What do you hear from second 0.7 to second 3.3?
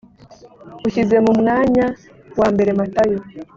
ushyize mu mwanya wa mbere matayo